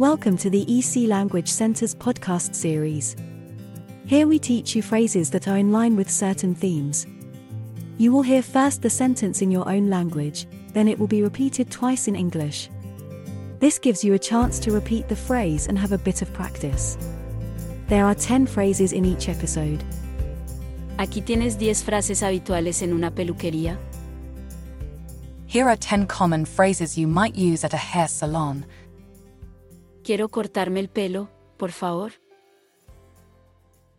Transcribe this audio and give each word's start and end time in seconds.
Welcome 0.00 0.38
to 0.38 0.48
the 0.48 0.62
EC 0.62 1.06
Language 1.06 1.48
Center's 1.48 1.94
podcast 1.94 2.54
series. 2.54 3.16
Here 4.06 4.26
we 4.26 4.38
teach 4.38 4.74
you 4.74 4.80
phrases 4.80 5.28
that 5.28 5.46
are 5.46 5.58
in 5.58 5.72
line 5.72 5.94
with 5.94 6.10
certain 6.10 6.54
themes. 6.54 7.06
You 7.98 8.10
will 8.10 8.22
hear 8.22 8.40
first 8.40 8.80
the 8.80 8.88
sentence 8.88 9.42
in 9.42 9.50
your 9.50 9.68
own 9.68 9.90
language, 9.90 10.46
then 10.72 10.88
it 10.88 10.98
will 10.98 11.06
be 11.06 11.22
repeated 11.22 11.70
twice 11.70 12.08
in 12.08 12.16
English. 12.16 12.70
This 13.58 13.78
gives 13.78 14.02
you 14.02 14.14
a 14.14 14.18
chance 14.18 14.58
to 14.60 14.72
repeat 14.72 15.06
the 15.06 15.14
phrase 15.14 15.66
and 15.66 15.78
have 15.78 15.92
a 15.92 15.98
bit 15.98 16.22
of 16.22 16.32
practice. 16.32 16.96
There 17.88 18.06
are 18.06 18.14
10 18.14 18.46
phrases 18.46 18.94
in 18.94 19.04
each 19.04 19.28
episode. 19.28 19.84
Aquí 20.96 21.22
tienes 21.22 21.58
10 21.58 21.82
frases 21.82 22.22
habituales 22.22 22.80
en 22.80 22.94
una 22.94 23.10
peluquería. 23.10 23.76
Here 25.46 25.68
are 25.68 25.76
10 25.76 26.06
common 26.06 26.46
phrases 26.46 26.96
you 26.96 27.06
might 27.06 27.34
use 27.34 27.64
at 27.64 27.74
a 27.74 27.76
hair 27.76 28.08
salon. 28.08 28.64
Quiero 30.02 30.28
cortarme 30.28 30.80
el 30.80 30.88
pelo, 30.88 31.28
por 31.58 31.72
favor. 31.72 32.12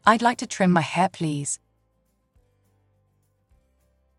I'd 0.05 0.21
like 0.21 0.37
to 0.37 0.47
trim 0.47 0.71
my 0.71 0.81
hair, 0.81 1.09
please. 1.09 1.59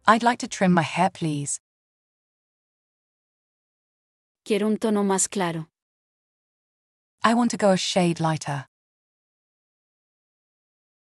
I'd 0.07 0.23
like 0.23 0.39
to 0.39 0.49
trim 0.49 0.73
my 0.73 0.83
hair, 0.83 1.11
please. 1.11 1.61
Quiero 4.45 4.67
un 4.67 4.77
tono 4.77 5.03
más 5.03 5.29
claro. 5.29 5.69
I 7.25 7.35
want 7.35 7.51
to 7.53 7.57
go 7.57 7.71
a 7.71 7.77
shade 7.77 8.21
lighter. 8.21 8.67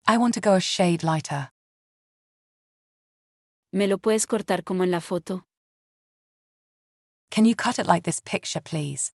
I 0.07 0.19
want 0.19 0.35
to 0.35 0.41
go 0.41 0.55
a 0.55 0.61
shade 0.61 1.03
lighter. 1.05 1.51
¿Me 3.73 3.87
lo 3.87 3.99
puedes 3.99 4.27
cortar 4.27 4.65
como 4.65 4.83
en 4.83 4.91
la 4.91 5.01
foto? 5.01 5.45
Can 7.31 7.45
you 7.45 7.55
cut 7.57 7.79
it 7.79 7.87
like 7.87 8.03
this 8.05 8.21
picture, 8.21 8.61
please? 8.61 9.13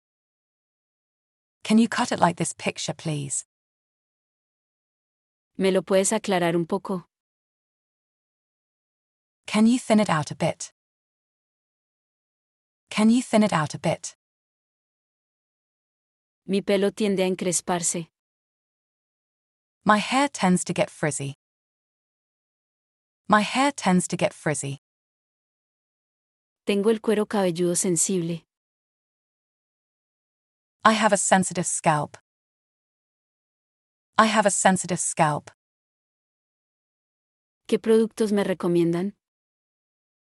Can 1.65 1.79
you 1.79 1.87
cut 1.89 2.11
it 2.11 2.19
like 2.19 2.35
this 2.37 2.53
picture, 2.53 2.93
please? 2.93 3.43
¿Me 5.57 5.71
lo 5.71 5.81
puedes 5.81 6.13
aclarar 6.13 6.53
un 6.55 6.67
poco? 6.67 7.05
Can 9.47 9.65
you 9.65 9.79
thin 9.79 9.99
it 9.99 10.07
out 10.07 10.29
a 10.29 10.35
bit? 10.35 10.71
Can 12.91 13.09
you 13.09 13.23
thin 13.23 13.41
it 13.41 13.51
out 13.51 13.73
a 13.73 13.79
bit? 13.79 14.15
Mi 16.45 16.61
pelo 16.61 16.91
tiende 16.91 17.23
a 17.23 17.27
encresparse. 17.27 18.09
My 19.83 19.97
hair 19.97 20.27
tends 20.27 20.63
to 20.65 20.73
get 20.73 20.91
frizzy. 20.91 21.33
My 23.27 23.41
hair 23.41 23.71
tends 23.71 24.07
to 24.09 24.15
get 24.15 24.35
frizzy. 24.35 24.81
Tengo 26.67 26.91
el 26.91 26.99
cuero 26.99 27.25
cabelludo 27.25 27.75
sensible. 27.75 28.45
I 30.87 30.93
have 30.93 31.11
a 31.11 31.17
sensitive 31.17 31.65
scalp. 31.65 32.15
I 34.19 34.27
have 34.27 34.45
a 34.45 34.51
sensitive 34.51 34.99
scalp. 34.99 35.49
¿Qué 37.67 37.79
productos 37.79 38.31
me 38.31 38.43
recomiendan? 38.43 39.13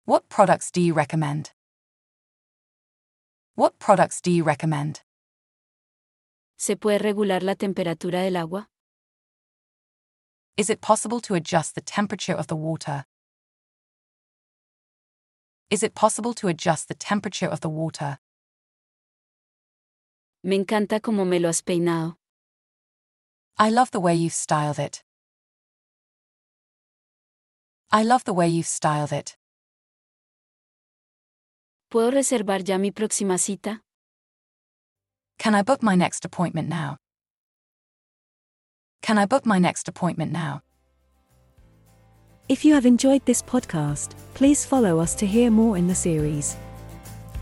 What 0.04 0.28
products 0.28 0.70
do 0.70 0.80
you 0.80 0.94
recommend? 0.94 1.50
What 3.56 3.80
products 3.80 4.20
do 4.20 4.30
you 4.30 4.44
recommend? 4.44 5.00
¿Se 6.56 6.76
puede 6.76 7.00
regular 7.00 7.42
la 7.42 7.56
temperatura 7.56 8.22
del 8.22 8.36
agua? 8.36 8.68
Is 10.56 10.70
it 10.70 10.80
possible 10.80 11.18
to 11.22 11.34
adjust 11.34 11.74
the 11.74 11.80
temperature 11.80 12.34
of 12.34 12.46
the 12.46 12.54
water? 12.54 13.04
Is 15.70 15.82
it 15.82 15.96
possible 15.96 16.34
to 16.34 16.46
adjust 16.46 16.86
the 16.86 16.94
temperature 16.94 17.48
of 17.48 17.62
the 17.62 17.68
water? 17.68 18.20
Me 20.46 20.54
encanta 20.54 21.00
como 21.00 21.24
me 21.24 21.40
lo 21.40 21.48
has 21.48 21.60
peinado. 21.60 22.18
I 23.58 23.68
love 23.68 23.90
the 23.90 23.98
way 23.98 24.14
you've 24.14 24.32
styled 24.32 24.78
it. 24.78 25.02
I 27.90 28.04
love 28.04 28.22
the 28.22 28.32
way 28.32 28.46
you've 28.46 28.68
styled 28.68 29.12
it. 29.12 29.36
¿Puedo 31.90 32.12
reservar 32.12 32.62
ya 32.62 32.78
mi 32.78 32.92
próxima 32.92 33.38
cita? 33.38 33.82
Can 35.36 35.56
I 35.56 35.62
book 35.62 35.82
my 35.82 35.96
next 35.96 36.24
appointment 36.24 36.68
now? 36.68 36.96
Can 39.02 39.18
I 39.18 39.26
book 39.26 39.44
my 39.46 39.58
next 39.58 39.88
appointment 39.88 40.30
now? 40.30 40.62
If 42.48 42.64
you 42.64 42.74
have 42.74 42.86
enjoyed 42.86 43.26
this 43.26 43.42
podcast, 43.42 44.14
please 44.34 44.64
follow 44.64 45.00
us 45.00 45.16
to 45.16 45.26
hear 45.26 45.50
more 45.50 45.76
in 45.76 45.88
the 45.88 45.94
series. 45.96 46.56